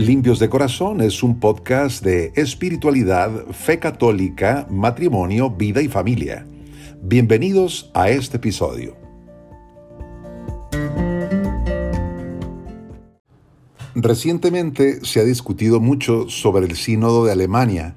[0.00, 6.46] Limpios de Corazón es un podcast de espiritualidad, fe católica, matrimonio, vida y familia.
[7.02, 8.96] Bienvenidos a este episodio.
[13.94, 17.94] Recientemente se ha discutido mucho sobre el sínodo de Alemania,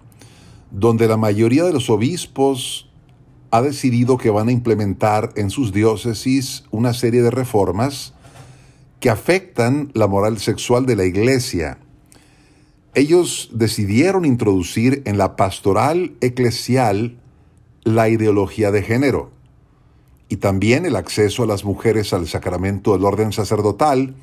[0.71, 2.91] donde la mayoría de los obispos
[3.49, 8.13] ha decidido que van a implementar en sus diócesis una serie de reformas
[8.99, 11.77] que afectan la moral sexual de la iglesia
[12.95, 17.17] ellos decidieron introducir en la pastoral eclesial
[17.83, 19.31] la ideología de género
[20.29, 24.15] y también el acceso a las mujeres al sacramento del orden sacerdotal,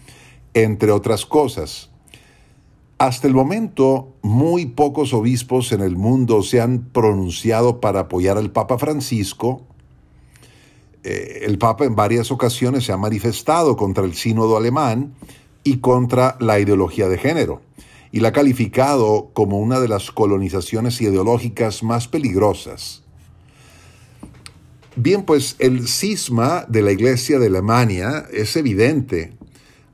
[0.54, 1.90] entre otras cosas.
[2.98, 8.50] Hasta el momento, muy pocos obispos en el mundo se han pronunciado para apoyar al
[8.50, 9.62] Papa Francisco.
[11.02, 15.14] Eh, el Papa en varias ocasiones se ha manifestado contra el sínodo alemán
[15.64, 17.62] y contra la ideología de género
[18.12, 23.02] y la ha calificado como una de las colonizaciones ideológicas más peligrosas.
[24.96, 29.36] Bien, pues el cisma de la Iglesia de Alemania es evidente,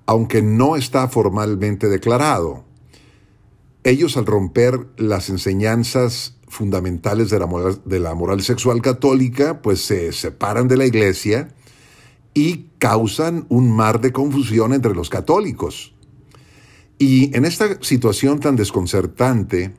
[0.07, 2.65] aunque no está formalmente declarado.
[3.85, 9.85] Ellos al romper las enseñanzas fundamentales de la moral, de la moral sexual católica, pues
[9.85, 11.49] se separan de la Iglesia
[12.35, 15.96] y causan un mar de confusión entre los católicos.
[16.99, 19.75] Y en esta situación tan desconcertante,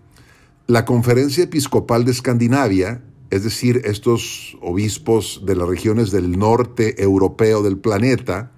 [0.67, 3.01] la Conferencia Episcopal de Escandinavia,
[3.31, 8.51] es decir, estos obispos de las regiones del norte europeo del planeta,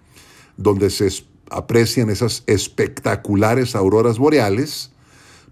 [0.58, 1.10] donde se
[1.50, 4.92] aprecian esas espectaculares auroras boreales,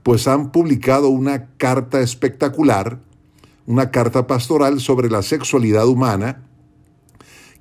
[0.04, 3.00] pues han publicado una carta espectacular,
[3.66, 6.44] una carta pastoral sobre la sexualidad humana,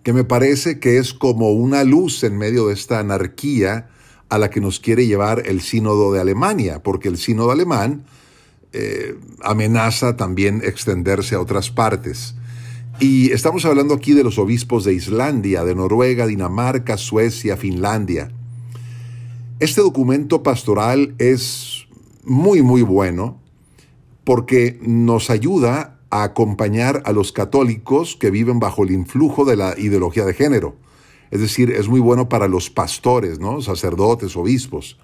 [0.02, 3.90] que me parece que es como una luz en medio de esta anarquía
[4.28, 8.04] a la que nos quiere llevar el sínodo de Alemania, porque el sínodo alemán
[8.72, 12.34] eh, amenaza también extenderse a otras partes.
[12.98, 18.30] Y estamos hablando aquí de los obispos de Islandia, de Noruega, Dinamarca, Suecia, Finlandia.
[19.60, 21.86] Este documento pastoral es
[22.24, 23.38] muy, muy bueno
[24.24, 29.78] porque nos ayuda a acompañar a los católicos que viven bajo el influjo de la
[29.78, 30.76] ideología de género.
[31.30, 33.60] Es decir, es muy bueno para los pastores, ¿no?
[33.60, 34.98] sacerdotes, obispos.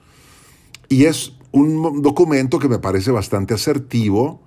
[0.88, 4.41] Y es un documento que me parece bastante asertivo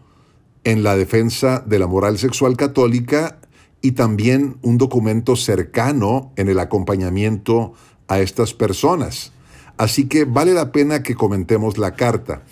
[0.64, 3.40] en la defensa de la moral sexual católica
[3.82, 7.74] y también un documento cercano en el acompañamiento
[8.08, 9.32] a estas personas.
[9.78, 12.44] Así que vale la pena que comentemos la carta.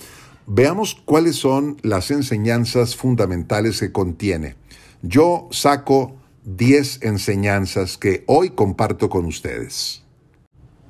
[0.46, 4.56] Veamos cuáles son las enseñanzas fundamentales que contiene.
[5.02, 10.04] Yo saco 10 enseñanzas que hoy comparto con ustedes.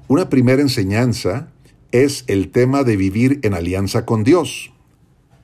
[0.07, 1.51] Una primera enseñanza
[1.91, 4.73] es el tema de vivir en alianza con Dios.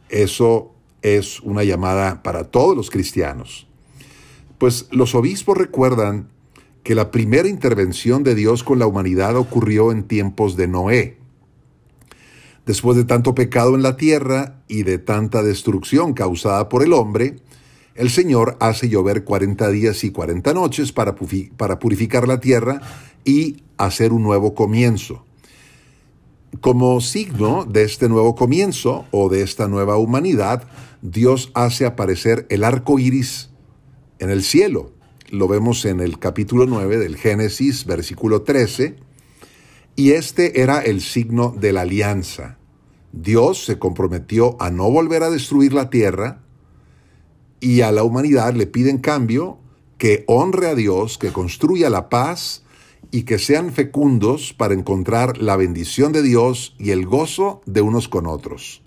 [0.09, 3.67] Eso es una llamada para todos los cristianos.
[4.57, 6.29] Pues los obispos recuerdan
[6.83, 11.17] que la primera intervención de Dios con la humanidad ocurrió en tiempos de Noé.
[12.65, 17.37] Después de tanto pecado en la tierra y de tanta destrucción causada por el hombre,
[17.99, 21.15] el Señor hace llover 40 días y 40 noches para,
[21.57, 22.79] para purificar la tierra
[23.25, 25.25] y hacer un nuevo comienzo.
[26.61, 30.63] Como signo de este nuevo comienzo o de esta nueva humanidad,
[31.01, 33.49] Dios hace aparecer el arco iris
[34.19, 34.93] en el cielo.
[35.29, 38.95] Lo vemos en el capítulo 9 del Génesis, versículo 13.
[39.97, 42.59] Y este era el signo de la alianza.
[43.11, 46.43] Dios se comprometió a no volver a destruir la tierra,
[47.59, 49.57] y a la humanidad le pide en cambio
[49.97, 52.63] que honre a Dios, que construya la paz
[53.11, 58.07] y que sean fecundos para encontrar la bendición de Dios y el gozo de unos
[58.07, 58.81] con otros.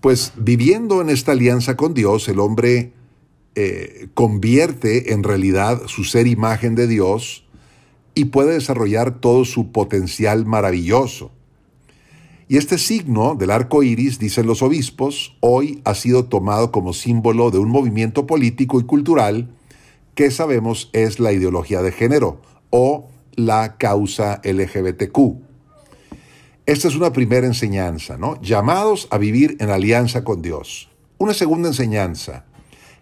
[0.00, 2.92] Pues viviendo en esta alianza con Dios, el hombre
[3.54, 7.46] eh, convierte en realidad su ser imagen de Dios
[8.14, 11.32] y puede desarrollar todo su potencial maravilloso.
[12.48, 17.50] Y este signo del arco iris, dicen los obispos, hoy ha sido tomado como símbolo
[17.50, 19.50] de un movimiento político y cultural
[20.14, 22.40] que sabemos es la ideología de género
[22.70, 25.18] o la causa LGBTQ.
[26.66, 28.40] Esta es una primera enseñanza, ¿no?
[28.40, 30.88] Llamados a vivir en alianza con Dios.
[31.18, 32.44] Una segunda enseñanza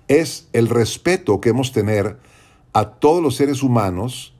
[0.08, 2.18] es el respeto que hemos tener
[2.72, 4.33] a todos los seres humanos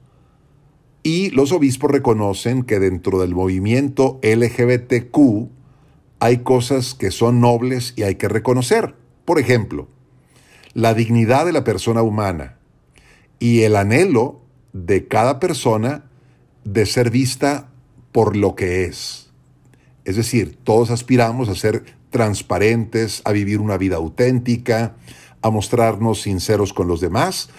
[1.04, 5.48] y los obispos reconocen que dentro del movimiento LGBTQ
[6.18, 8.94] hay cosas que son nobles y hay que reconocer.
[9.26, 9.86] Por ejemplo,
[10.72, 12.56] la dignidad de la persona humana
[13.38, 14.40] y el anhelo
[14.72, 16.06] de cada persona
[16.64, 17.68] de ser vista
[18.10, 19.30] por lo que es.
[20.06, 24.96] Es decir, todos aspiramos a ser transparentes, a vivir una vida auténtica,
[25.42, 27.50] a mostrarnos sinceros con los demás,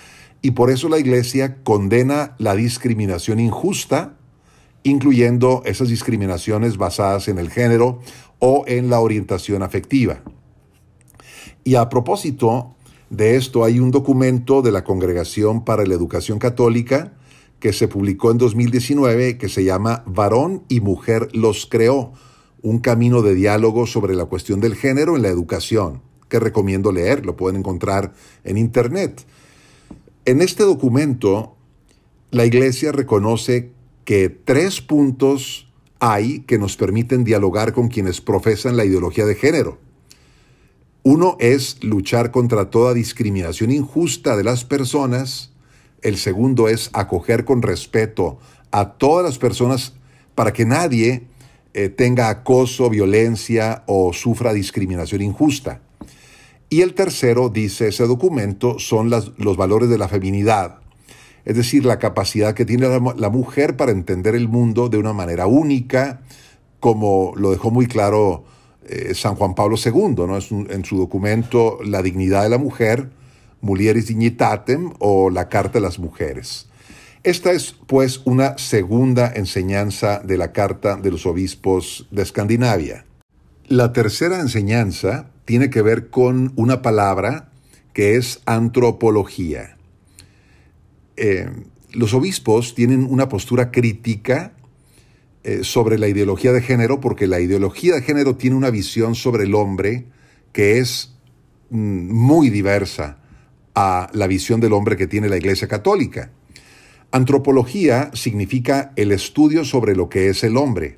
[0.46, 4.16] y por eso la Iglesia condena la discriminación injusta,
[4.84, 8.00] incluyendo esas discriminaciones basadas en el género
[8.38, 10.22] o en la orientación afectiva.
[11.64, 12.76] Y a propósito
[13.10, 17.14] de esto, hay un documento de la Congregación para la Educación Católica
[17.60, 22.14] que se publicó en 2019 que se llama Varón y Mujer los creó,
[22.62, 27.26] un camino de diálogo sobre la cuestión del género en la educación, que recomiendo leer,
[27.26, 28.14] lo pueden encontrar
[28.44, 29.26] en Internet.
[30.28, 31.56] En este documento,
[32.32, 33.70] la Iglesia reconoce
[34.06, 39.78] que tres puntos hay que nos permiten dialogar con quienes profesan la ideología de género.
[41.04, 45.52] Uno es luchar contra toda discriminación injusta de las personas.
[46.02, 48.40] El segundo es acoger con respeto
[48.72, 49.94] a todas las personas
[50.34, 51.28] para que nadie
[51.76, 55.82] eh, tenga acoso, violencia o sufra discriminación injusta.
[56.70, 60.80] Y el tercero, dice ese documento, son los valores de la feminidad,
[61.46, 65.46] es decir, la capacidad que tiene la, mujer para entender el mundo de una manera
[65.46, 66.22] única,
[66.80, 68.46] como lo dejó muy claro
[68.88, 70.38] eh, San Juan Pablo II, ¿no?
[70.38, 73.12] en su documento La dignidad de la mujer,
[73.62, 76.68] Mulieris Dignitatem o la Carta de las Mujeres.
[77.24, 83.06] Esta es, pues, una segunda enseñanza de la Carta de los Obispos de Escandinavia.
[83.68, 87.50] La tercera enseñanza tiene que ver con una palabra
[87.94, 89.78] que es antropología.
[91.16, 91.50] Eh,
[91.94, 94.52] los obispos tienen una postura crítica
[95.44, 99.44] eh, sobre la ideología de género porque la ideología de género tiene una visión sobre
[99.46, 100.06] el hombre
[100.52, 101.16] que es
[101.70, 103.20] mm, muy diversa
[103.76, 106.32] a la visión del hombre que tiene la Iglesia Católica.
[107.12, 110.98] Antropología significa el estudio sobre lo que es el hombre.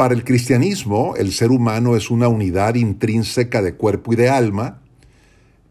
[0.00, 4.80] Para el cristianismo, el ser humano es una unidad intrínseca de cuerpo y de alma,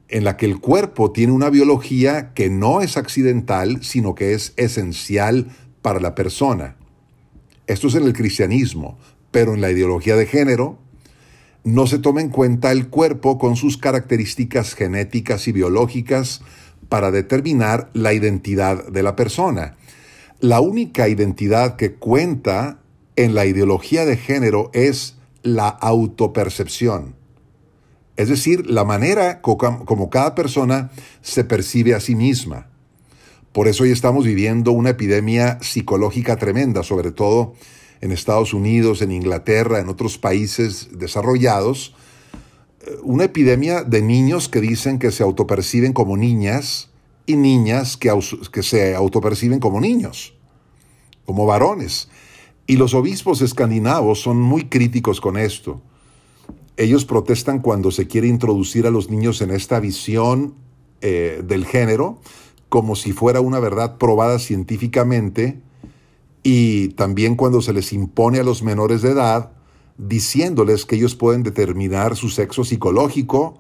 [0.07, 4.53] en la que el cuerpo tiene una biología que no es accidental, sino que es
[4.55, 5.47] esencial
[5.81, 6.75] para la persona.
[7.65, 8.99] Esto es en el cristianismo,
[9.31, 10.77] pero en la ideología de género
[11.63, 16.43] no se toma en cuenta el cuerpo con sus características genéticas y biológicas
[16.87, 19.75] para determinar la identidad de la persona.
[20.39, 22.77] La única identidad que cuenta
[23.19, 27.15] en la ideología de género es la autopercepción.
[28.15, 30.89] Es decir, la manera como cada persona
[31.21, 32.69] se percibe a sí misma.
[33.51, 37.55] Por eso hoy estamos viviendo una epidemia psicológica tremenda, sobre todo
[37.99, 41.93] en Estados Unidos, en Inglaterra, en otros países desarrollados.
[42.79, 46.89] Eh, una epidemia de niños que dicen que se autoperciben como niñas
[47.25, 48.17] y niñas que,
[48.53, 50.35] que se autoperciben como niños,
[51.25, 52.07] como varones.
[52.69, 55.81] Y los obispos escandinavos son muy críticos con esto.
[56.77, 60.53] Ellos protestan cuando se quiere introducir a los niños en esta visión
[61.01, 62.21] eh, del género
[62.69, 65.59] como si fuera una verdad probada científicamente
[66.43, 69.49] y también cuando se les impone a los menores de edad
[69.97, 73.57] diciéndoles que ellos pueden determinar su sexo psicológico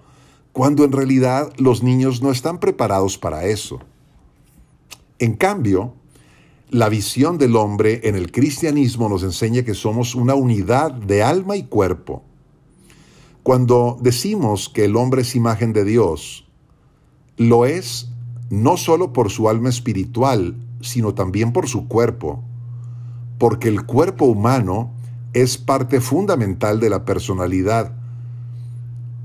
[0.51, 3.79] cuando en realidad los niños no están preparados para eso.
[5.17, 5.95] En cambio,
[6.71, 11.55] la visión del hombre en el cristianismo nos enseña que somos una unidad de alma
[11.57, 12.23] y cuerpo.
[13.41, 16.47] Cuando decimos que el hombre es imagen de Dios,
[17.37, 18.09] lo es
[18.51, 22.43] no solo por su alma espiritual, sino también por su cuerpo,
[23.39, 24.91] porque el cuerpo humano
[25.33, 27.93] es parte fundamental de la personalidad.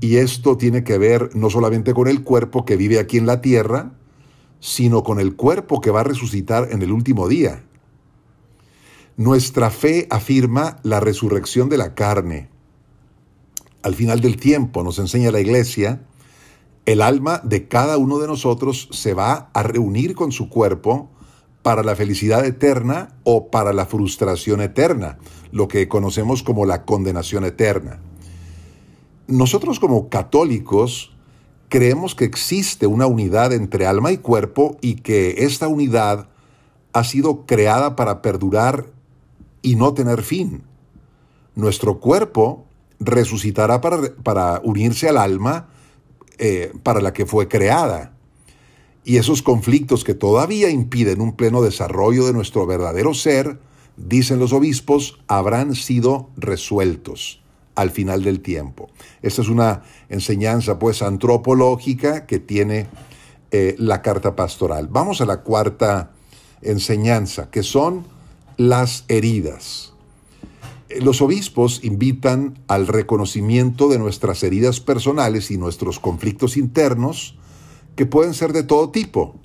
[0.01, 3.41] Y esto tiene que ver no solamente con el cuerpo que vive aquí en la
[3.41, 3.91] tierra,
[4.59, 7.63] sino con el cuerpo que va a resucitar en el último día.
[9.17, 12.49] Nuestra fe afirma la resurrección de la carne.
[13.81, 16.01] Al final del tiempo, nos enseña la iglesia,
[16.85, 21.09] el alma de cada uno de nosotros se va a reunir con su cuerpo
[21.63, 25.17] para la felicidad eterna o para la frustración eterna,
[25.51, 28.01] lo que conocemos como la condenación eterna.
[29.27, 31.14] Nosotros como católicos
[31.69, 36.29] creemos que existe una unidad entre alma y cuerpo y que esta unidad
[36.93, 38.85] ha sido creada para perdurar
[39.61, 40.63] y no tener fin.
[41.55, 42.65] Nuestro cuerpo
[42.99, 45.69] resucitará para, unirse al alma
[46.37, 48.13] eh, para la que fue creada.
[49.03, 53.59] Y esos conflictos que todavía impiden un pleno desarrollo de nuestro verdadero ser,
[53.97, 57.44] dicen los obispos, habrán sido resueltos
[57.75, 58.89] al final del tiempo.
[59.21, 62.87] Esta es una enseñanza pues antropológica que tiene
[63.51, 64.87] eh, la carta pastoral.
[64.89, 66.11] Vamos a la cuarta
[66.61, 68.05] enseñanza, que son
[68.57, 69.93] las heridas.
[71.01, 77.37] Los obispos invitan al reconocimiento de nuestras heridas personales y nuestros conflictos internos,
[77.95, 79.35] que pueden ser de todo tipo.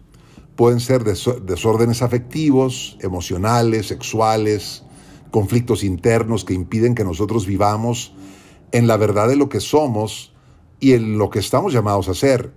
[0.54, 4.82] Pueden ser desórdenes afectivos, emocionales, sexuales,
[5.30, 8.12] conflictos internos que impiden que nosotros vivamos
[8.72, 10.32] en la verdad de lo que somos
[10.78, 12.52] y en lo que estamos llamados a ser,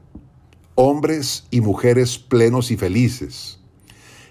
[0.76, 3.60] hombres y mujeres plenos y felices.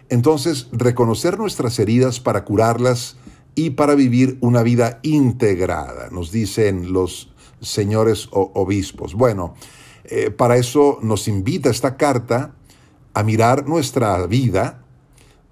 [0.08, 3.16] Entonces, reconocer nuestras heridas para curarlas
[3.54, 9.14] y para vivir una vida integrada, nos dicen los señores obispos.
[9.14, 9.54] Bueno,
[10.04, 12.54] eh, para eso nos invita esta carta
[13.14, 14.84] a mirar nuestra vida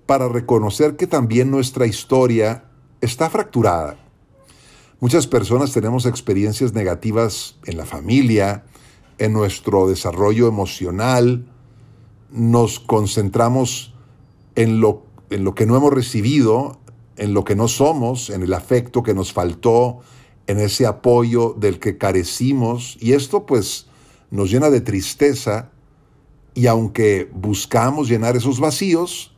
[0.06, 2.64] para reconocer que también nuestra historia
[3.00, 3.96] está fracturada.
[5.00, 8.64] Muchas personas tenemos experiencias negativas en la familia,
[9.16, 11.46] en nuestro desarrollo emocional,
[12.30, 13.94] nos concentramos
[14.56, 16.78] en lo, en lo que no hemos recibido,
[17.16, 20.00] en lo que no somos, en el afecto que nos faltó,
[20.46, 23.86] en ese apoyo del que carecimos, y esto pues
[24.30, 25.70] nos llena de tristeza,
[26.54, 29.29] y aunque buscamos llenar esos vacíos,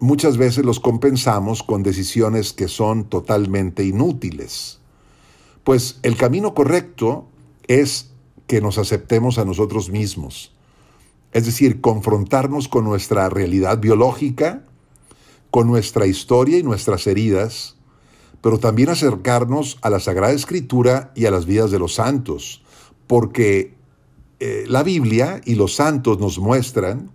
[0.00, 4.80] muchas veces los compensamos con decisiones que son totalmente inútiles.
[5.62, 7.28] Pues el camino correcto
[7.68, 8.10] es
[8.46, 10.52] que nos aceptemos a nosotros mismos,
[11.32, 14.64] es decir, confrontarnos con nuestra realidad biológica,
[15.50, 17.76] con nuestra historia y nuestras heridas,
[18.40, 22.64] pero también acercarnos a la Sagrada Escritura y a las vidas de los santos,
[23.06, 23.74] porque
[24.40, 27.10] eh, la Biblia y los santos nos muestran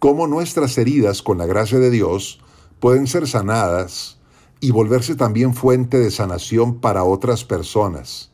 [0.00, 2.40] cómo nuestras heridas, con la gracia de Dios,
[2.80, 4.18] pueden ser sanadas
[4.58, 8.30] y volverse también fuente de sanación para otras personas.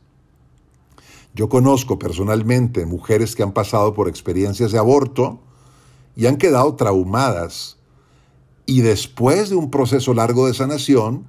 [1.35, 5.39] Yo conozco personalmente mujeres que han pasado por experiencias de aborto
[6.15, 7.77] y han quedado traumadas
[8.65, 11.27] y después de un proceso largo de sanación,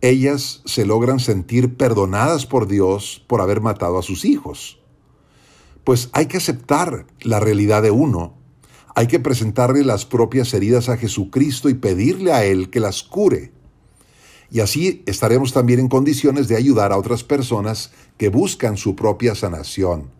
[0.00, 4.78] ellas se logran sentir perdonadas por Dios por haber matado a sus hijos.
[5.82, 8.40] Pues hay que aceptar la realidad de uno
[8.94, 13.52] hay que presentarle las propias heridas a Jesucristo y pedirle a Él que las cure.
[14.50, 19.34] Y así estaremos también en condiciones de ayudar a otras personas que buscan su propia
[19.34, 20.10] sanación.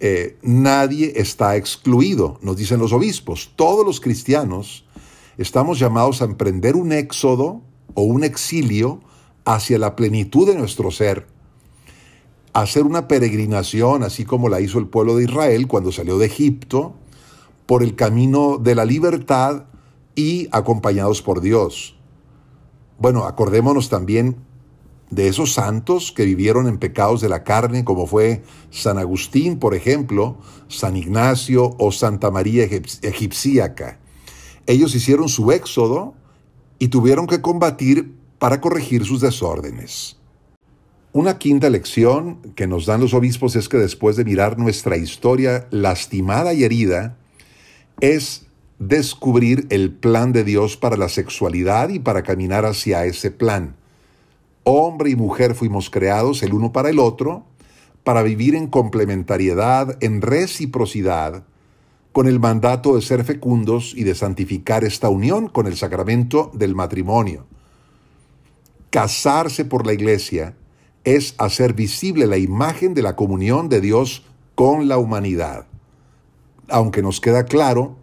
[0.00, 3.52] Eh, nadie está excluido, nos dicen los obispos.
[3.56, 4.86] Todos los cristianos
[5.36, 7.60] estamos llamados a emprender un éxodo
[7.92, 9.00] o un exilio
[9.44, 11.26] hacia la plenitud de nuestro ser.
[12.54, 16.94] Hacer una peregrinación, así como la hizo el pueblo de Israel cuando salió de Egipto,
[17.66, 19.64] por el camino de la libertad
[20.14, 21.96] y acompañados por Dios.
[22.98, 24.36] Bueno, acordémonos también
[25.10, 29.74] de esos santos que vivieron en pecados de la carne, como fue San Agustín, por
[29.74, 33.98] ejemplo, San Ignacio o Santa María Egipcíaca.
[34.66, 36.14] Ellos hicieron su éxodo
[36.78, 40.16] y tuvieron que combatir para corregir sus desórdenes.
[41.12, 45.68] Una quinta lección que nos dan los obispos es que después de mirar nuestra historia
[45.70, 47.18] lastimada y herida,
[48.00, 48.46] es
[48.78, 53.76] descubrir el plan de Dios para la sexualidad y para caminar hacia ese plan.
[54.64, 57.44] Hombre y mujer fuimos creados el uno para el otro,
[58.02, 61.44] para vivir en complementariedad, en reciprocidad,
[62.12, 66.74] con el mandato de ser fecundos y de santificar esta unión con el sacramento del
[66.74, 67.46] matrimonio.
[68.90, 70.54] Casarse por la iglesia
[71.02, 74.24] es hacer visible la imagen de la comunión de Dios
[74.54, 75.66] con la humanidad
[76.68, 77.96] aunque nos queda claro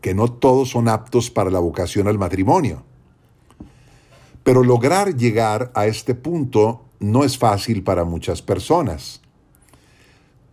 [0.00, 2.84] que no todos son aptos para la vocación al matrimonio.
[4.42, 9.22] Pero lograr llegar a este punto no es fácil para muchas personas.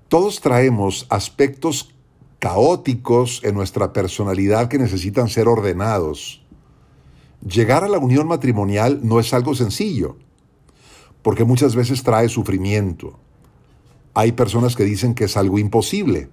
[0.07, 1.93] Todos traemos aspectos
[2.39, 6.45] caóticos en nuestra personalidad que necesitan ser ordenados.
[7.45, 10.15] Llegar a la unión matrimonial no es algo sencillo,
[11.21, 13.19] porque muchas veces trae sufrimiento.
[14.13, 16.29] Hay personas que dicen que es algo imposible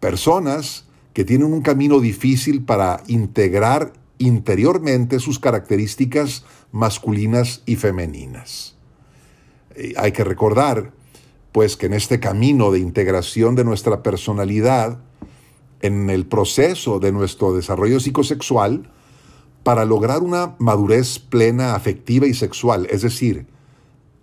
[0.00, 8.76] personas que tienen un camino difícil para integrar interiormente sus características masculinas y femeninas.
[9.96, 10.92] hay que recordar,
[11.52, 14.98] pues, que en este camino de integración de nuestra personalidad,
[15.80, 18.90] en el proceso de nuestro desarrollo psicosexual,
[19.62, 23.46] para lograr una madurez plena afectiva y sexual, es decir,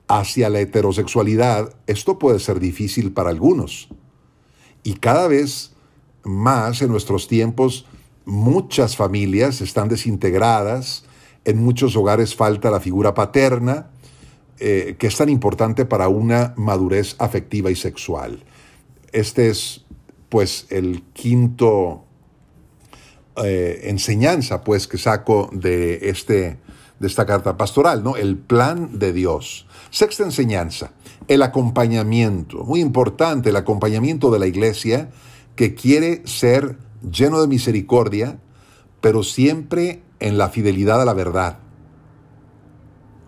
[0.07, 3.89] hacia la heterosexualidad, esto puede ser difícil para algunos.
[4.87, 5.73] Y cada vez
[6.23, 7.85] más en nuestros tiempos,
[8.23, 11.03] muchas familias están desintegradas,
[11.43, 13.89] en muchos hogares falta la figura paterna,
[14.59, 18.45] eh, que es tan importante para una madurez afectiva y sexual.
[19.11, 19.83] Este es,
[20.29, 22.05] pues, el quinto
[23.43, 26.59] eh, enseñanza, pues, que saco de este,
[26.97, 28.15] de esta carta pastoral, ¿no?
[28.15, 29.66] El plan de Dios.
[29.89, 30.91] Sexta enseñanza,
[31.27, 32.63] el acompañamiento.
[32.63, 35.09] Muy importante, el acompañamiento de la iglesia
[35.55, 36.77] que quiere ser
[37.09, 38.39] lleno de misericordia,
[39.01, 41.59] pero siempre en la fidelidad a la verdad.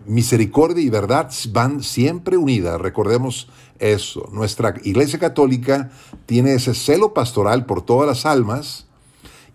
[0.06, 3.48] Misericordia y verdad van siempre unidas, recordemos
[3.78, 4.28] eso.
[4.32, 5.90] Nuestra Iglesia Católica
[6.26, 8.86] tiene ese celo pastoral por todas las almas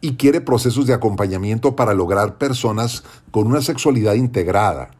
[0.01, 4.91] y quiere procesos de acompañamiento para lograr personas con una sexualidad integrada.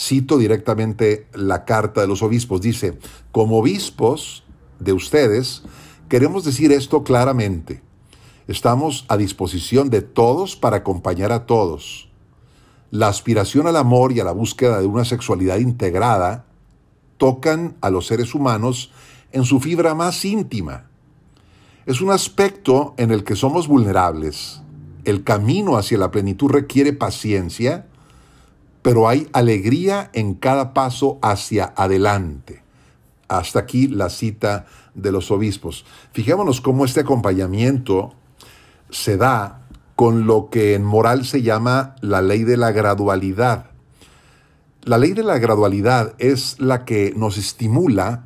[0.00, 2.62] Cito directamente la carta de los obispos.
[2.62, 2.98] Dice,
[3.32, 4.44] como obispos
[4.78, 5.62] de ustedes,
[6.08, 7.82] queremos decir esto claramente.
[8.48, 12.08] Estamos a disposición de todos para acompañar a todos.
[12.90, 16.46] La aspiración al amor y a la búsqueda de una sexualidad integrada
[17.18, 18.92] tocan a los seres humanos
[19.32, 20.88] en su fibra más íntima.
[21.84, 24.62] Es un aspecto en el que somos vulnerables.
[25.04, 27.89] El camino hacia la plenitud requiere paciencia,
[28.82, 32.62] pero hay alegría en cada paso hacia adelante.
[33.28, 35.84] Hasta aquí la cita de los obispos.
[36.12, 38.14] Fijémonos cómo este acompañamiento
[38.90, 43.66] se da con lo que en moral se llama la ley de la gradualidad.
[44.82, 48.24] La ley de la gradualidad es la que nos estimula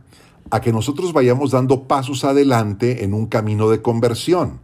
[0.51, 4.61] a que nosotros vayamos dando pasos adelante en un camino de conversión.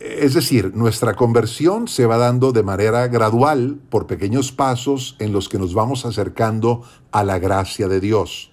[0.00, 5.50] Es decir, nuestra conversión se va dando de manera gradual por pequeños pasos en los
[5.50, 8.50] que nos vamos acercando a la gracia de Dios.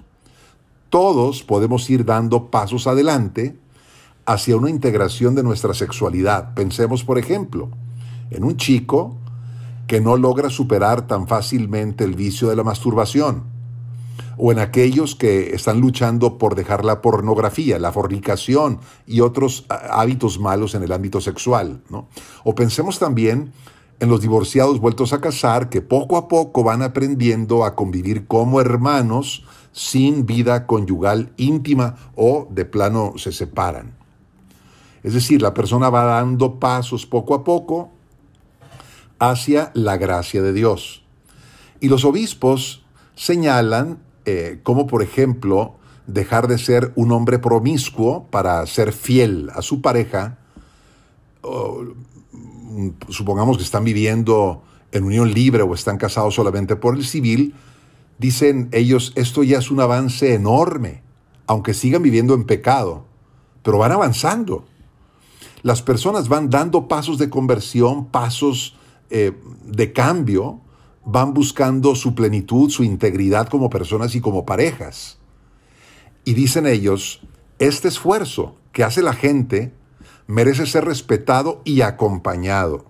[0.90, 3.58] Todos podemos ir dando pasos adelante
[4.26, 6.54] hacia una integración de nuestra sexualidad.
[6.54, 7.70] Pensemos, por ejemplo,
[8.30, 9.16] en un chico
[9.88, 13.44] que no logra superar tan fácilmente el vicio de la masturbación,
[14.38, 20.40] o en aquellos que están luchando por dejar la pornografía, la fornicación y otros hábitos
[20.40, 21.82] malos en el ámbito sexual.
[22.44, 23.52] O pensemos también
[24.00, 28.62] en los divorciados vueltos a casar que poco a poco van aprendiendo a convivir como
[28.62, 33.96] hermanos sin vida conyugal íntima o de plano se separan.
[35.04, 37.92] Es decir, la persona va dando pasos poco a poco
[39.20, 41.04] hacia la gracia de Dios.
[41.80, 42.84] Y los obispos
[43.16, 49.62] señalan eh, como, por ejemplo, dejar de ser un hombre promiscuo para ser fiel a
[49.62, 50.38] su pareja.
[53.10, 54.62] supongamos que están viviendo
[54.92, 57.56] en unión libre o están casados solamente por el civil.
[58.20, 61.02] Dicen ellos, esto ya es un avance enorme,
[61.48, 63.06] aunque sigan viviendo en pecado,
[63.64, 64.66] pero van avanzando
[65.64, 68.76] las personas van dando pasos de conversión, pasos
[69.10, 69.34] eh,
[69.66, 70.62] de cambio,
[71.10, 75.18] van buscando su plenitud, su integridad como personas y como parejas.
[76.26, 77.22] Y dicen ellos,
[77.60, 79.72] este esfuerzo que hace la gente
[80.28, 82.86] merece ser respetado y acompañado.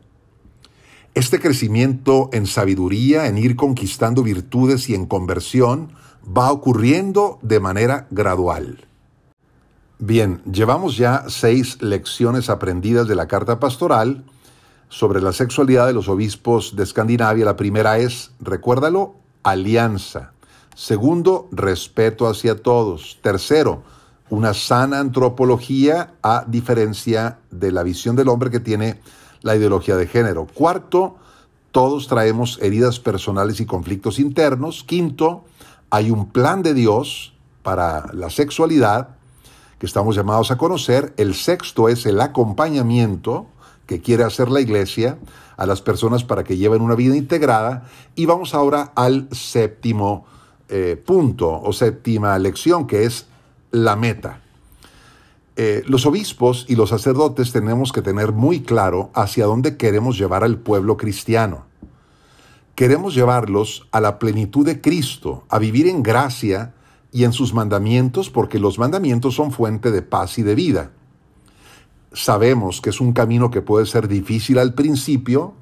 [1.13, 5.93] Este crecimiento en sabiduría, en ir conquistando virtudes y en conversión,
[6.25, 8.87] va ocurriendo de manera gradual.
[9.99, 14.25] Bien, llevamos ya seis lecciones aprendidas de la carta pastoral
[14.89, 17.45] sobre la sexualidad de los obispos de Escandinavia.
[17.45, 20.31] La primera es, recuérdalo, alianza.
[20.75, 23.19] Segundo, respeto hacia todos.
[23.21, 23.83] Tercero,
[24.29, 28.99] una sana antropología a diferencia de la visión del hombre que tiene
[29.41, 30.47] la ideología de género.
[30.53, 31.17] Cuarto,
[31.71, 34.83] todos traemos heridas personales y conflictos internos.
[34.83, 35.45] Quinto,
[35.89, 39.09] hay un plan de Dios para la sexualidad
[39.79, 41.13] que estamos llamados a conocer.
[41.17, 43.47] El sexto es el acompañamiento
[43.87, 45.17] que quiere hacer la iglesia
[45.55, 47.89] a las personas para que lleven una vida integrada.
[48.15, 50.25] Y vamos ahora al séptimo
[50.69, 53.27] eh, punto o séptima lección, que es
[53.71, 54.41] la meta.
[55.55, 60.43] Eh, los obispos y los sacerdotes tenemos que tener muy claro hacia dónde queremos llevar
[60.43, 61.65] al pueblo cristiano.
[62.75, 66.75] Queremos llevarlos a la plenitud de Cristo, a vivir en gracia
[67.11, 70.91] y en sus mandamientos, porque los mandamientos son fuente de paz y de vida.
[72.13, 75.53] Sabemos que es un camino que puede ser difícil al principio,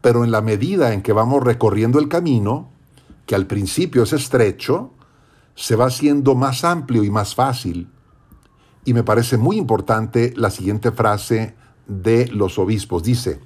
[0.00, 2.70] pero en la medida en que vamos recorriendo el camino,
[3.26, 4.92] que al principio es estrecho,
[5.54, 7.90] se va haciendo más amplio y más fácil.
[8.84, 11.54] Y me parece muy importante la siguiente frase
[11.86, 13.02] de los obispos.
[13.02, 13.40] Dice,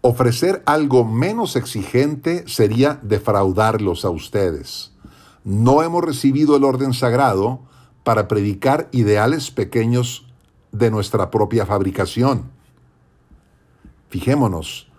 [0.00, 4.90] ofrecer algo menos exigente sería defraudarlos a ustedes
[5.44, 7.60] no hemos recibido el orden sagrado
[8.04, 10.26] para predicar ideales pequeños
[10.72, 12.50] de nuestra propia fabricación.
[14.08, 14.90] Fijémonos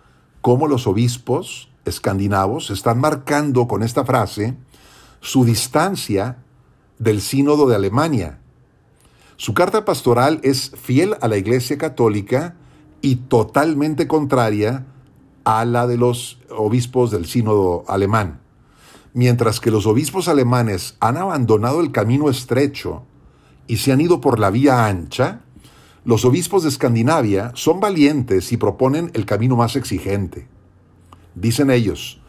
[0.42, 4.56] cómo los obispos escandinavos están marcando con esta frase
[5.20, 6.38] su distancia
[7.00, 8.40] del sínodo de Alemania.
[9.38, 12.56] Su carta pastoral es fiel a la Iglesia Católica
[13.02, 14.86] y totalmente contraria
[15.44, 18.40] a la de los obispos del sínodo alemán.
[19.14, 23.04] Mientras que los obispos alemanes han abandonado el camino estrecho
[23.68, 25.42] y se han ido por la vía ancha,
[26.04, 30.48] los obispos de Escandinavia son valientes y proponen el camino más exigente.
[31.36, 32.22] Dicen ellos,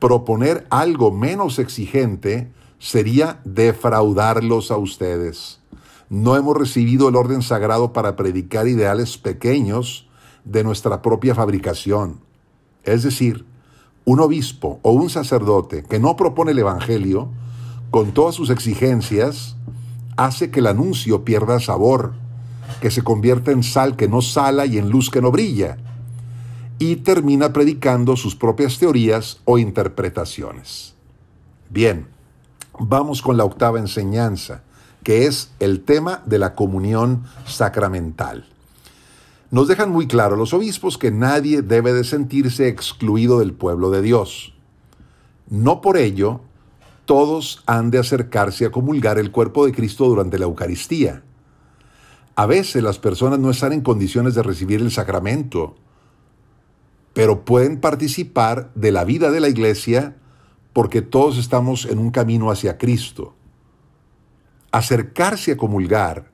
[0.00, 5.60] proponer algo menos exigente sería defraudarlos a ustedes.
[6.08, 10.08] No hemos recibido el orden sagrado para predicar ideales pequeños
[10.44, 12.20] de nuestra propia fabricación.
[12.82, 13.44] Es decir,
[14.04, 17.30] un obispo o un sacerdote que no propone el Evangelio,
[17.92, 19.56] con todas sus exigencias,
[20.16, 22.14] hace que el anuncio pierda sabor,
[22.80, 25.78] que se convierta en sal que no sala y en luz que no brilla,
[26.78, 30.94] y termina predicando sus propias teorías o interpretaciones.
[31.68, 32.06] Bien,
[32.78, 34.62] vamos con la octava enseñanza,
[35.02, 38.46] que es el tema de la comunión sacramental.
[39.50, 44.00] Nos dejan muy claro los obispos que nadie debe de sentirse excluido del pueblo de
[44.00, 44.54] Dios.
[45.48, 46.40] No por ello,
[47.04, 51.24] todos han de acercarse a comulgar el cuerpo de Cristo durante la Eucaristía.
[52.40, 55.76] A veces las personas no están en condiciones de recibir el sacramento,
[57.12, 60.16] pero pueden participar de la vida de la iglesia
[60.72, 63.34] porque todos estamos en un camino hacia Cristo.
[64.72, 66.30] Acercarse a comulgar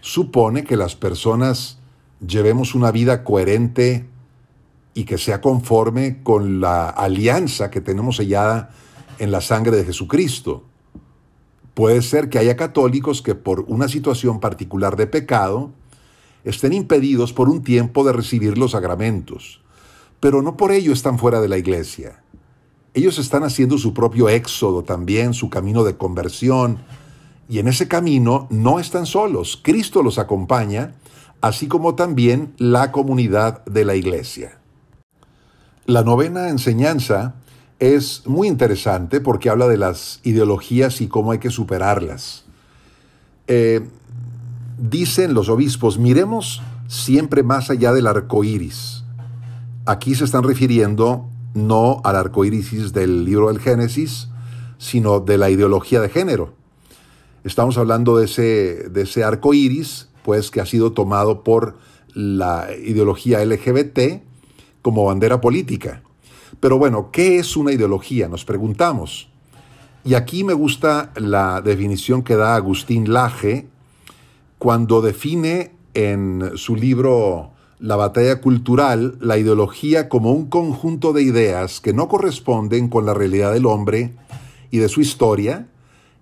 [0.00, 1.78] supone que las personas
[2.26, 4.08] llevemos una vida coherente
[4.94, 8.70] y que sea conforme con la alianza que tenemos sellada
[9.18, 10.64] en la sangre de Jesucristo.
[11.74, 15.72] Puede ser que haya católicos que por una situación particular de pecado
[16.44, 19.60] estén impedidos por un tiempo de recibir los sacramentos,
[20.20, 22.22] pero no por ello están fuera de la iglesia.
[22.94, 26.78] Ellos están haciendo su propio éxodo también, su camino de conversión,
[27.48, 29.60] y en ese camino no están solos.
[29.62, 30.94] Cristo los acompaña
[31.40, 34.58] así como también la comunidad de la iglesia.
[35.84, 37.34] La novena enseñanza
[37.92, 42.46] es muy interesante porque habla de las ideologías y cómo hay que superarlas.
[43.46, 43.82] Eh,
[44.78, 49.04] dicen los obispos, miremos siempre más allá del arco iris.
[49.84, 54.28] Aquí se están refiriendo no al arco iris del libro del Génesis,
[54.78, 56.54] sino de la ideología de género.
[57.44, 61.76] Estamos hablando de ese, de ese arco iris pues que ha sido tomado por
[62.14, 64.22] la ideología LGBT
[64.80, 66.03] como bandera política.
[66.64, 68.26] Pero bueno, ¿qué es una ideología?
[68.26, 69.28] Nos preguntamos.
[70.02, 73.66] Y aquí me gusta la definición que da Agustín Laje
[74.58, 77.50] cuando define en su libro
[77.80, 83.12] La batalla cultural la ideología como un conjunto de ideas que no corresponden con la
[83.12, 84.14] realidad del hombre
[84.70, 85.68] y de su historia,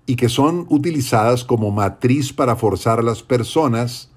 [0.06, 4.10] y que son utilizadas como matriz para forzar a las personas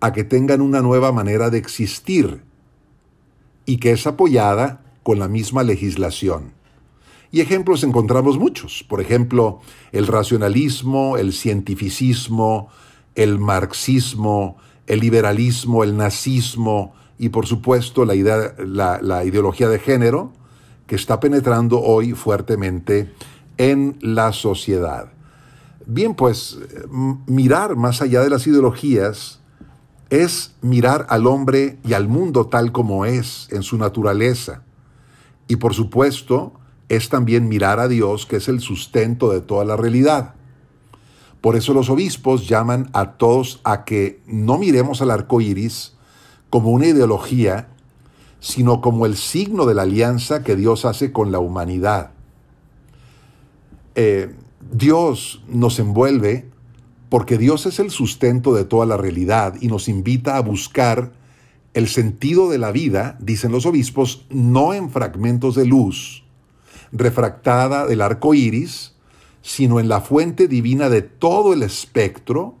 [0.00, 2.44] a que tengan una nueva manera de existir
[3.66, 6.50] y que es apoyada con la misma legislación.
[7.30, 9.60] Y ejemplos encontramos muchos, por ejemplo,
[9.92, 12.70] el racionalismo, el cientificismo,
[13.14, 14.56] el marxismo,
[14.88, 20.32] el liberalismo, el nazismo y por supuesto la, idea, la, la ideología de género
[20.88, 23.14] que está penetrando hoy fuertemente
[23.58, 25.12] en la sociedad.
[25.86, 26.58] Bien, pues
[27.28, 29.38] mirar más allá de las ideologías
[30.10, 34.64] es mirar al hombre y al mundo tal como es, en su naturaleza.
[35.48, 36.52] Y por supuesto,
[36.88, 40.34] es también mirar a Dios, que es el sustento de toda la realidad.
[41.40, 45.94] Por eso los obispos llaman a todos a que no miremos al arco iris
[46.50, 47.68] como una ideología,
[48.40, 52.10] sino como el signo de la alianza que Dios hace con la humanidad.
[53.94, 54.34] Eh,
[54.72, 56.48] Dios nos envuelve
[57.08, 61.12] porque Dios es el sustento de toda la realidad y nos invita a buscar
[61.76, 66.24] el sentido de la vida, dicen los obispos, no en fragmentos de luz
[66.90, 68.94] refractada del arco iris,
[69.42, 72.54] sino en la fuente divina de todo el espectro,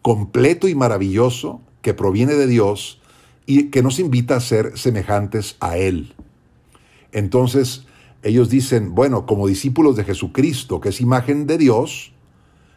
[0.00, 3.00] completo y maravilloso, que proviene de Dios
[3.46, 6.14] y que nos invita a ser semejantes a Él.
[7.10, 7.86] Entonces,
[8.22, 12.12] ellos dicen, bueno, como discípulos de Jesucristo, que es imagen de Dios,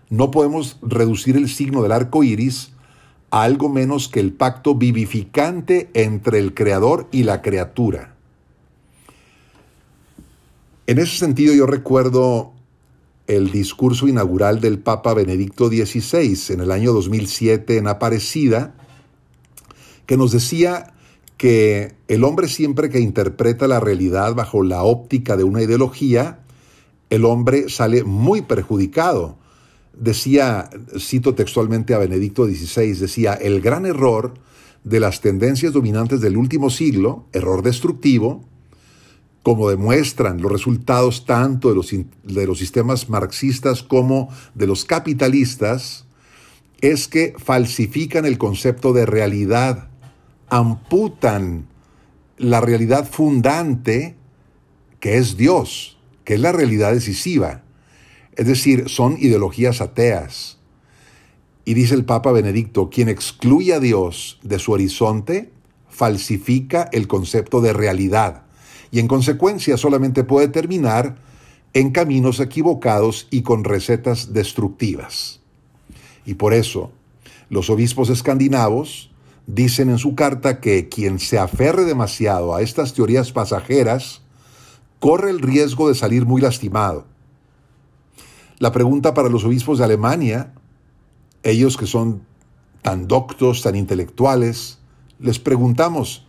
[0.09, 2.71] no podemos reducir el signo del arco iris
[3.31, 8.15] algo menos que el pacto vivificante entre el Creador y la criatura.
[10.87, 12.53] En ese sentido, yo recuerdo
[13.27, 18.73] el discurso inaugural del Papa Benedicto XVI en el año 2007 en Aparecida,
[20.07, 20.93] que nos decía
[21.37, 26.39] que el hombre siempre que interpreta la realidad bajo la óptica de una ideología,
[27.09, 29.37] el hombre sale muy perjudicado.
[29.93, 34.33] Decía, cito textualmente a Benedicto XVI, decía, el gran error
[34.83, 38.45] de las tendencias dominantes del último siglo, error destructivo,
[39.43, 46.05] como demuestran los resultados tanto de los, de los sistemas marxistas como de los capitalistas,
[46.81, 49.89] es que falsifican el concepto de realidad,
[50.49, 51.67] amputan
[52.37, 54.15] la realidad fundante
[54.99, 57.63] que es Dios, que es la realidad decisiva.
[58.39, 60.59] Es decir, son ideologías ateas.
[61.65, 65.51] Y dice el Papa Benedicto, quien excluye a Dios de su horizonte,
[65.89, 68.43] falsifica el concepto de realidad
[68.91, 71.17] y en consecuencia solamente puede terminar
[71.73, 75.41] en caminos equivocados y con recetas destructivas.
[76.25, 76.93] Y por eso,
[77.49, 79.11] los obispos escandinavos
[79.47, 84.21] dicen en su carta que quien se aferre demasiado a estas teorías pasajeras
[84.99, 87.18] corre el riesgo de salir muy lastimado.
[88.59, 90.53] La pregunta para los obispos de Alemania,
[91.43, 92.23] ellos que son
[92.81, 94.79] tan doctos, tan intelectuales,
[95.17, 96.27] les preguntamos,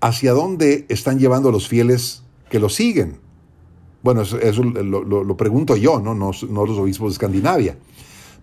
[0.00, 3.18] ¿hacia dónde están llevando a los fieles que los siguen?
[4.04, 6.14] Bueno, eso, lo, pregunto yo, ¿no?
[6.14, 7.78] No, no los obispos de Escandinavia.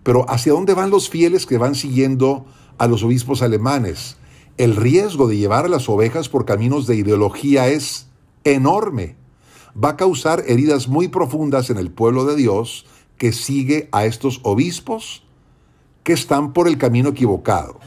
[0.02, 2.44] Pero ¿hacia dónde van los fieles que van siguiendo
[2.76, 4.18] a los obispos alemanes?
[4.58, 8.08] El riesgo de llevar a las ovejas por caminos de ideología es
[8.44, 9.16] enorme
[9.76, 12.86] va a causar heridas muy profundas en el pueblo de Dios
[13.18, 15.22] que sigue a estos obispos
[16.02, 17.78] que están por el camino equivocado.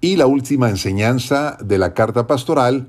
[0.00, 2.88] Y la última enseñanza de la carta pastoral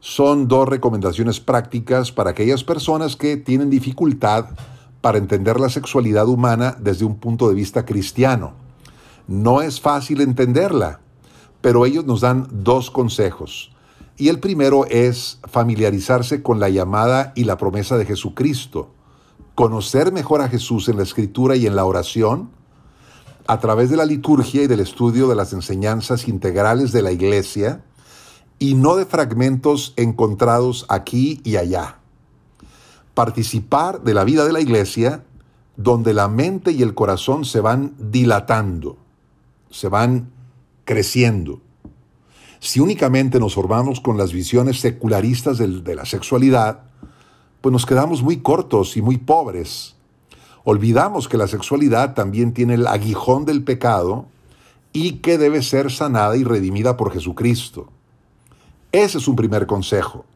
[0.00, 4.50] son dos recomendaciones prácticas para aquellas personas que tienen dificultad
[5.00, 8.52] para entender la sexualidad humana desde un punto de vista cristiano.
[9.26, 11.00] No es fácil entenderla,
[11.60, 13.72] pero ellos nos dan dos consejos.
[14.20, 18.90] Y el primero es familiarizarse con la llamada y la promesa de Jesucristo,
[19.54, 22.50] conocer mejor a Jesús en la escritura y en la oración,
[23.46, 27.82] a través de la liturgia y del estudio de las enseñanzas integrales de la iglesia,
[28.58, 31.96] y no de fragmentos encontrados aquí y allá.
[33.14, 35.24] Participar de la vida de la iglesia
[35.78, 38.98] donde la mente y el corazón se van dilatando,
[39.70, 40.30] se van
[40.84, 41.62] creciendo.
[42.60, 46.80] Si únicamente nos formamos con las visiones secularistas de la sexualidad,
[47.62, 49.96] pues nos quedamos muy cortos y muy pobres.
[50.64, 54.26] Olvidamos que la sexualidad también tiene el aguijón del pecado
[54.92, 57.88] y que debe ser sanada y redimida por Jesucristo.
[58.92, 60.26] Ese es un primer consejo.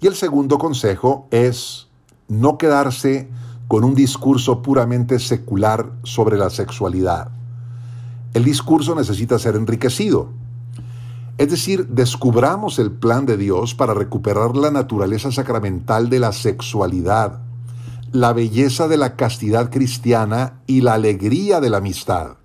[0.00, 1.86] Y el segundo consejo es
[2.26, 3.28] no quedarse
[3.68, 7.30] con un discurso puramente secular sobre la sexualidad.
[8.34, 10.30] El discurso necesita ser enriquecido.
[11.38, 17.38] Es decir, descubramos el plan de Dios para recuperar la naturaleza sacramental de la sexualidad,
[18.10, 22.38] la belleza de la castidad cristiana y la alegría de la amistad.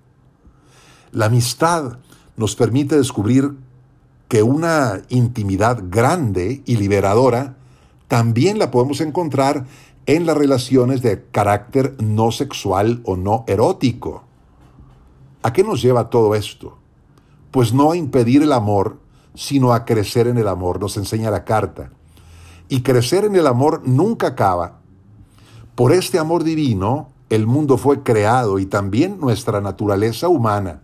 [1.10, 1.98] La amistad
[2.36, 3.56] nos permite descubrir
[4.28, 7.56] que una intimidad grande y liberadora
[8.06, 9.66] también la podemos encontrar
[10.06, 14.22] en las relaciones de carácter no sexual o no erótico.
[15.42, 16.78] ¿A qué nos lleva todo esto?
[17.54, 18.98] Pues no a impedir el amor,
[19.36, 21.92] sino a crecer en el amor, nos enseña la carta.
[22.68, 24.80] Y crecer en el amor nunca acaba.
[25.76, 30.82] Por este amor divino, el mundo fue creado y también nuestra naturaleza humana.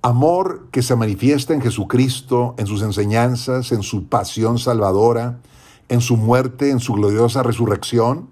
[0.00, 5.40] Amor que se manifiesta en Jesucristo, en sus enseñanzas, en su pasión salvadora,
[5.88, 8.30] en su muerte, en su gloriosa resurrección.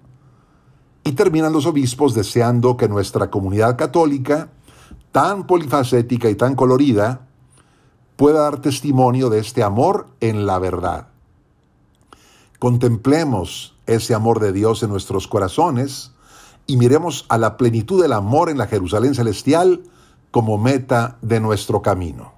[1.03, 4.47] Y terminan los obispos deseando que nuestra comunidad católica
[5.15, 7.21] tan polifacética y tan colorida
[8.17, 11.07] pueda dar testimonio de este amor en la verdad.
[12.59, 16.11] Contemplemos ese amor de Dios en nuestros corazones
[16.67, 19.83] y miremos a la plenitud del amor en la Jerusalén celestial
[20.31, 22.33] como meta de nuestro camino.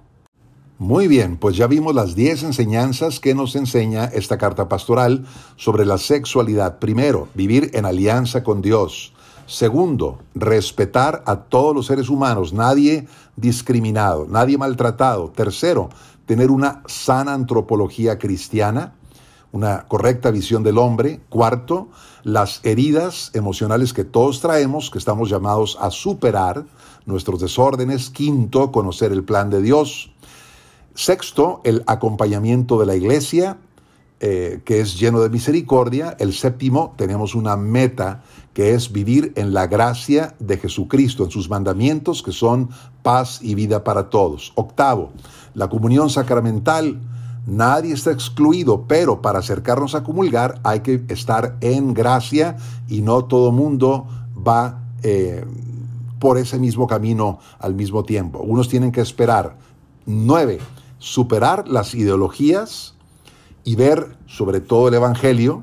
[0.78, 5.84] Muy bien, pues ya vimos las 10 enseñanzas que nos enseña esta carta pastoral sobre
[5.84, 6.78] la sexualidad.
[6.78, 9.14] Primero, vivir en alianza con Dios.
[9.48, 15.30] Segundo, respetar a todos los seres humanos, nadie discriminado, nadie maltratado.
[15.30, 15.88] Tercero,
[16.26, 18.92] tener una sana antropología cristiana,
[19.50, 21.22] una correcta visión del hombre.
[21.30, 21.88] Cuarto,
[22.24, 26.66] las heridas emocionales que todos traemos, que estamos llamados a superar,
[27.06, 28.10] nuestros desórdenes.
[28.10, 30.12] Quinto, conocer el plan de Dios.
[30.94, 33.56] Sexto, el acompañamiento de la iglesia.
[34.20, 36.16] Eh, que es lleno de misericordia.
[36.18, 38.24] El séptimo, tenemos una meta
[38.58, 42.70] que es vivir en la gracia de Jesucristo, en sus mandamientos que son
[43.04, 44.50] paz y vida para todos.
[44.56, 45.12] Octavo,
[45.54, 47.00] la comunión sacramental.
[47.46, 52.56] Nadie está excluido, pero para acercarnos a comulgar hay que estar en gracia
[52.88, 55.44] y no todo mundo va eh,
[56.18, 58.40] por ese mismo camino al mismo tiempo.
[58.40, 59.56] Unos tienen que esperar.
[60.04, 60.58] Nueve,
[60.98, 62.96] superar las ideologías
[63.62, 65.62] y ver sobre todo el Evangelio.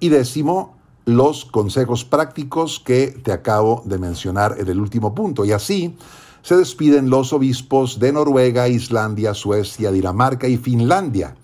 [0.00, 5.44] Y décimo, los consejos prácticos que te acabo de mencionar en el último punto.
[5.44, 5.96] Y así
[6.42, 11.36] se despiden los obispos de Noruega, Islandia, Suecia, Dinamarca y Finlandia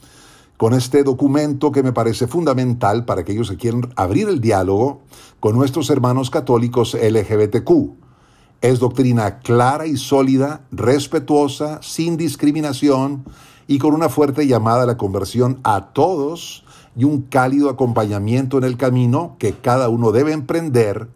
[0.58, 5.02] con este documento que me parece fundamental para aquellos que quieren abrir el diálogo
[5.38, 7.70] con nuestros hermanos católicos LGBTQ.
[8.60, 13.24] Es doctrina clara y sólida, respetuosa, sin discriminación
[13.68, 16.64] y con una fuerte llamada a la conversión a todos
[16.98, 21.06] y un cálido acompañamiento en el camino que cada uno debe emprender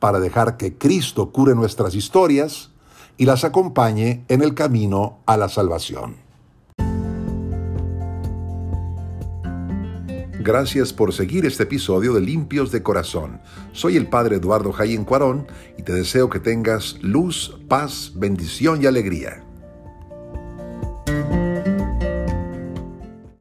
[0.00, 2.70] para dejar que Cristo cure nuestras historias
[3.16, 6.16] y las acompañe en el camino a la salvación.
[10.42, 13.40] Gracias por seguir este episodio de Limpios de Corazón.
[13.72, 15.46] Soy el Padre Eduardo Jayen Cuarón
[15.78, 19.44] y te deseo que tengas luz, paz, bendición y alegría.